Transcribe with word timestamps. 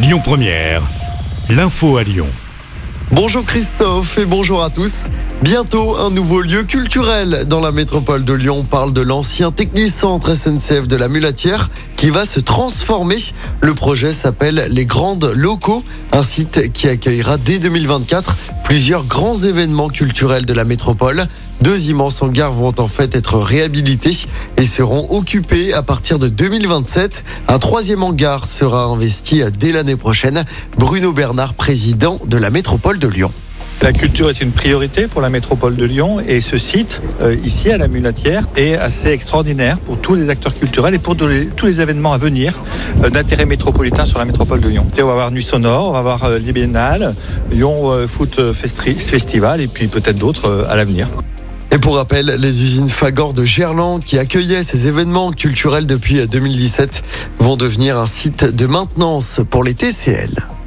Lyon 0.00 0.20
Première, 0.22 0.82
l'info 1.50 1.96
à 1.96 2.04
Lyon. 2.04 2.28
Bonjour 3.10 3.44
Christophe 3.44 4.16
et 4.18 4.26
bonjour 4.26 4.62
à 4.62 4.70
tous. 4.70 5.06
Bientôt 5.42 5.96
un 5.96 6.10
nouveau 6.10 6.40
lieu 6.40 6.62
culturel 6.62 7.46
dans 7.48 7.60
la 7.60 7.72
métropole 7.72 8.24
de 8.24 8.32
Lyon. 8.32 8.58
On 8.60 8.64
parle 8.64 8.92
de 8.92 9.00
l'ancien 9.00 9.50
technicentre 9.50 10.36
SNCF 10.36 10.86
de 10.86 10.94
la 10.94 11.08
Mulatière 11.08 11.68
qui 11.96 12.10
va 12.10 12.26
se 12.26 12.38
transformer. 12.38 13.16
Le 13.60 13.74
projet 13.74 14.12
s'appelle 14.12 14.68
Les 14.70 14.86
Grandes 14.86 15.32
Locaux, 15.34 15.82
un 16.12 16.22
site 16.22 16.72
qui 16.72 16.86
accueillera 16.86 17.36
dès 17.36 17.58
2024 17.58 18.36
plusieurs 18.62 19.02
grands 19.02 19.34
événements 19.34 19.88
culturels 19.88 20.46
de 20.46 20.52
la 20.52 20.64
métropole. 20.64 21.26
Deux 21.62 21.88
immenses 21.88 22.22
hangars 22.22 22.52
vont 22.52 22.72
en 22.78 22.88
fait 22.88 23.14
être 23.14 23.38
réhabilités 23.38 24.16
et 24.56 24.64
seront 24.64 25.08
occupés 25.10 25.74
à 25.74 25.82
partir 25.82 26.18
de 26.18 26.28
2027. 26.28 27.24
Un 27.48 27.58
troisième 27.58 28.02
hangar 28.02 28.46
sera 28.46 28.84
investi 28.84 29.42
dès 29.58 29.72
l'année 29.72 29.96
prochaine. 29.96 30.44
Bruno 30.78 31.12
Bernard, 31.12 31.54
président 31.54 32.18
de 32.26 32.38
la 32.38 32.50
métropole 32.50 32.98
de 32.98 33.08
Lyon. 33.08 33.32
La 33.80 33.92
culture 33.92 34.28
est 34.28 34.40
une 34.40 34.50
priorité 34.50 35.06
pour 35.06 35.20
la 35.20 35.30
métropole 35.30 35.76
de 35.76 35.84
Lyon 35.84 36.18
et 36.26 36.40
ce 36.40 36.58
site, 36.58 37.00
euh, 37.22 37.36
ici 37.44 37.70
à 37.70 37.78
la 37.78 37.86
Mulatière, 37.86 38.44
est 38.56 38.74
assez 38.74 39.10
extraordinaire 39.10 39.78
pour 39.78 39.98
tous 39.98 40.16
les 40.16 40.30
acteurs 40.30 40.52
culturels 40.52 40.94
et 40.94 40.98
pour 40.98 41.16
tous 41.16 41.28
les, 41.28 41.80
événements 41.80 42.12
à 42.12 42.18
venir 42.18 42.54
euh, 43.04 43.10
d'intérêt 43.10 43.46
métropolitain 43.46 44.04
sur 44.04 44.18
la 44.18 44.24
métropole 44.24 44.60
de 44.60 44.68
Lyon. 44.68 44.84
On 45.00 45.06
va 45.06 45.12
avoir 45.12 45.30
Nuit 45.30 45.44
Sonore, 45.44 45.90
on 45.90 45.92
va 45.92 45.98
avoir 45.98 46.24
euh, 46.24 46.38
Lyon 46.38 47.92
euh, 47.92 48.08
Foot 48.08 48.52
Festival 48.52 49.60
et 49.60 49.68
puis 49.68 49.86
peut-être 49.86 50.18
d'autres 50.18 50.48
euh, 50.48 50.68
à 50.68 50.74
l'avenir. 50.74 51.08
Pour 51.80 51.96
rappel, 51.96 52.36
les 52.38 52.62
usines 52.62 52.88
Fagor 52.88 53.32
de 53.32 53.44
Gerland, 53.44 54.00
qui 54.02 54.18
accueillaient 54.18 54.64
ces 54.64 54.88
événements 54.88 55.32
culturels 55.32 55.86
depuis 55.86 56.26
2017, 56.26 57.02
vont 57.38 57.56
devenir 57.56 57.98
un 57.98 58.06
site 58.06 58.44
de 58.44 58.66
maintenance 58.66 59.40
pour 59.48 59.64
les 59.64 59.74
TCL. 59.74 60.57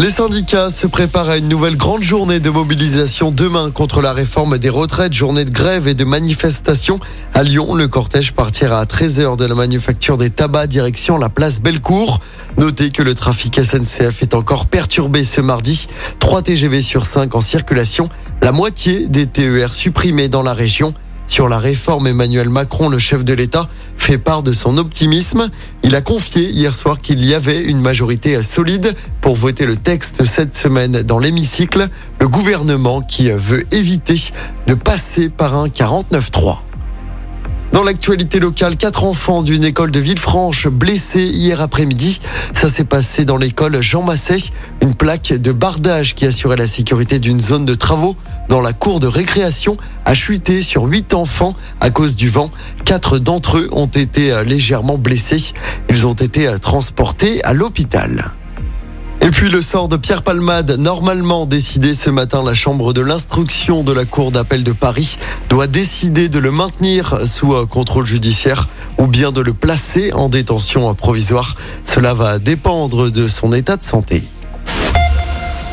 Les 0.00 0.08
syndicats 0.08 0.70
se 0.70 0.86
préparent 0.86 1.28
à 1.28 1.36
une 1.36 1.48
nouvelle 1.48 1.76
grande 1.76 2.02
journée 2.02 2.40
de 2.40 2.48
mobilisation 2.48 3.30
demain 3.30 3.70
contre 3.70 4.00
la 4.00 4.14
réforme 4.14 4.56
des 4.56 4.70
retraites, 4.70 5.12
journée 5.12 5.44
de 5.44 5.50
grève 5.50 5.88
et 5.88 5.92
de 5.92 6.04
manifestation. 6.04 6.98
À 7.34 7.42
Lyon, 7.42 7.74
le 7.74 7.86
cortège 7.86 8.32
partira 8.32 8.80
à 8.80 8.86
13h 8.86 9.36
de 9.36 9.44
la 9.44 9.54
manufacture 9.54 10.16
des 10.16 10.30
tabacs 10.30 10.70
direction 10.70 11.18
la 11.18 11.28
place 11.28 11.60
Bellecour. 11.60 12.20
Notez 12.56 12.88
que 12.88 13.02
le 13.02 13.12
trafic 13.12 13.60
SNCF 13.60 14.22
est 14.22 14.32
encore 14.32 14.68
perturbé 14.68 15.22
ce 15.22 15.42
mardi. 15.42 15.86
3 16.18 16.40
TGV 16.40 16.80
sur 16.80 17.04
5 17.04 17.34
en 17.34 17.42
circulation, 17.42 18.08
la 18.40 18.52
moitié 18.52 19.06
des 19.06 19.26
TER 19.26 19.74
supprimés 19.74 20.30
dans 20.30 20.42
la 20.42 20.54
région. 20.54 20.94
Sur 21.30 21.48
la 21.48 21.58
réforme, 21.58 22.06
Emmanuel 22.06 22.48
Macron, 22.48 22.88
le 22.88 22.98
chef 22.98 23.22
de 23.22 23.34
l'État, 23.34 23.68
fait 24.00 24.18
part 24.18 24.42
de 24.42 24.52
son 24.52 24.78
optimisme. 24.78 25.50
Il 25.82 25.94
a 25.94 26.00
confié 26.00 26.48
hier 26.50 26.74
soir 26.74 27.00
qu'il 27.00 27.24
y 27.24 27.34
avait 27.34 27.62
une 27.62 27.80
majorité 27.80 28.42
solide 28.42 28.94
pour 29.20 29.36
voter 29.36 29.66
le 29.66 29.76
texte 29.76 30.24
cette 30.24 30.56
semaine 30.56 31.02
dans 31.02 31.18
l'hémicycle. 31.18 31.88
Le 32.18 32.28
gouvernement 32.28 33.02
qui 33.02 33.30
veut 33.30 33.62
éviter 33.72 34.16
de 34.66 34.74
passer 34.74 35.28
par 35.28 35.54
un 35.54 35.68
49-3. 35.68 36.69
Dans 37.72 37.84
l'actualité 37.84 38.40
locale, 38.40 38.76
quatre 38.76 39.04
enfants 39.04 39.42
d'une 39.42 39.62
école 39.62 39.92
de 39.92 40.00
Villefranche 40.00 40.66
blessés 40.66 41.22
hier 41.22 41.60
après-midi. 41.60 42.20
Ça 42.52 42.68
s'est 42.68 42.84
passé 42.84 43.24
dans 43.24 43.36
l'école 43.36 43.80
Jean 43.80 44.02
Massé. 44.02 44.38
Une 44.82 44.94
plaque 44.94 45.32
de 45.32 45.52
bardage 45.52 46.14
qui 46.14 46.26
assurait 46.26 46.56
la 46.56 46.66
sécurité 46.66 47.20
d'une 47.20 47.38
zone 47.38 47.64
de 47.64 47.74
travaux 47.74 48.16
dans 48.48 48.60
la 48.60 48.72
cour 48.72 48.98
de 48.98 49.06
récréation 49.06 49.76
a 50.04 50.14
chuté 50.14 50.62
sur 50.62 50.84
huit 50.84 51.14
enfants 51.14 51.54
à 51.80 51.90
cause 51.90 52.16
du 52.16 52.28
vent. 52.28 52.50
Quatre 52.84 53.18
d'entre 53.18 53.58
eux 53.58 53.68
ont 53.70 53.86
été 53.86 54.42
légèrement 54.44 54.98
blessés. 54.98 55.52
Ils 55.88 56.06
ont 56.06 56.14
été 56.14 56.48
transportés 56.60 57.42
à 57.44 57.52
l'hôpital. 57.52 58.32
Puis 59.40 59.48
le 59.48 59.62
sort 59.62 59.88
de 59.88 59.96
Pierre 59.96 60.22
Palmade, 60.22 60.72
normalement 60.72 61.46
décidé 61.46 61.94
ce 61.94 62.10
matin, 62.10 62.42
la 62.44 62.52
chambre 62.52 62.92
de 62.92 63.00
l'instruction 63.00 63.82
de 63.82 63.90
la 63.90 64.04
Cour 64.04 64.32
d'appel 64.32 64.64
de 64.64 64.72
Paris 64.72 65.16
doit 65.48 65.66
décider 65.66 66.28
de 66.28 66.38
le 66.38 66.50
maintenir 66.50 67.26
sous 67.26 67.66
contrôle 67.68 68.04
judiciaire 68.04 68.68
ou 68.98 69.06
bien 69.06 69.32
de 69.32 69.40
le 69.40 69.54
placer 69.54 70.12
en 70.12 70.28
détention 70.28 70.94
provisoire. 70.94 71.56
Cela 71.86 72.12
va 72.12 72.38
dépendre 72.38 73.10
de 73.10 73.28
son 73.28 73.54
état 73.54 73.78
de 73.78 73.82
santé. 73.82 74.24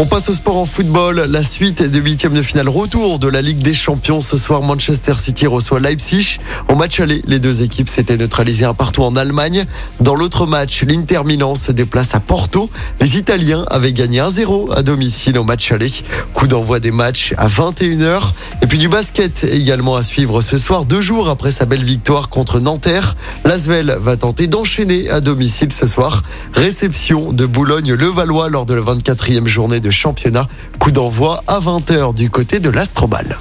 On 0.00 0.06
passe 0.06 0.28
au 0.28 0.32
sport 0.32 0.56
en 0.58 0.64
football. 0.64 1.26
La 1.28 1.42
suite 1.42 1.82
des 1.82 1.98
huitièmes 1.98 2.34
de 2.34 2.42
finale 2.42 2.68
retour 2.68 3.18
de 3.18 3.26
la 3.26 3.42
Ligue 3.42 3.58
des 3.58 3.74
Champions. 3.74 4.20
Ce 4.20 4.36
soir, 4.36 4.62
Manchester 4.62 5.14
City 5.16 5.48
reçoit 5.48 5.80
Leipzig. 5.80 6.38
Au 6.68 6.76
match 6.76 7.00
aller, 7.00 7.20
les 7.26 7.40
deux 7.40 7.62
équipes 7.62 7.88
s'étaient 7.88 8.16
neutralisées 8.16 8.64
un 8.64 8.74
partout 8.74 9.02
en 9.02 9.16
Allemagne. 9.16 9.66
Dans 9.98 10.14
l'autre 10.14 10.46
match, 10.46 10.84
l'Inter 10.84 11.22
Milan 11.24 11.56
se 11.56 11.72
déplace 11.72 12.14
à 12.14 12.20
Porto. 12.20 12.70
Les 13.00 13.16
Italiens 13.16 13.64
avaient 13.72 13.92
gagné 13.92 14.20
1-0 14.20 14.72
à 14.72 14.84
domicile 14.84 15.36
au 15.36 15.42
match 15.42 15.72
aller. 15.72 15.90
Coup 16.32 16.46
d'envoi 16.46 16.78
des 16.78 16.92
matchs 16.92 17.34
à 17.36 17.48
21h. 17.48 18.20
Et 18.62 18.68
puis 18.68 18.78
du 18.78 18.86
basket 18.86 19.42
également 19.42 19.96
à 19.96 20.04
suivre 20.04 20.42
ce 20.42 20.58
soir. 20.58 20.84
Deux 20.84 21.00
jours 21.00 21.28
après 21.28 21.50
sa 21.50 21.64
belle 21.66 21.82
victoire 21.82 22.28
contre 22.28 22.60
Nanterre, 22.60 23.16
l'Asvel 23.44 23.98
va 24.00 24.16
tenter 24.16 24.46
d'enchaîner 24.46 25.10
à 25.10 25.20
domicile 25.20 25.72
ce 25.72 25.86
soir. 25.86 26.22
Réception 26.52 27.32
de 27.32 27.46
Boulogne-Levallois 27.46 28.48
lors 28.48 28.64
de 28.64 28.74
la 28.74 28.82
24e 28.82 29.46
journée 29.48 29.80
de 29.80 29.87
championnat. 29.90 30.48
Coup 30.78 30.90
d'envoi 30.90 31.42
à 31.46 31.60
20h 31.60 32.14
du 32.14 32.30
côté 32.30 32.60
de 32.60 32.70
l'Astrobal. 32.70 33.38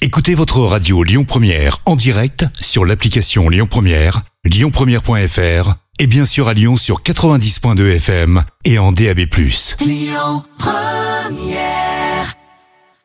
Écoutez 0.00 0.34
votre 0.34 0.60
radio 0.60 1.02
Lyon 1.02 1.24
Première 1.24 1.78
en 1.84 1.96
direct 1.96 2.46
sur 2.60 2.84
l'application 2.84 3.48
Lyon 3.48 3.66
Première, 3.68 4.22
lyonpremière.fr 4.44 5.74
et 5.98 6.06
bien 6.06 6.24
sûr 6.24 6.48
à 6.48 6.54
Lyon 6.54 6.76
sur 6.76 7.02
90.2 7.02 7.96
FM 7.96 8.42
et 8.64 8.78
en 8.78 8.92
DAB+. 8.92 9.26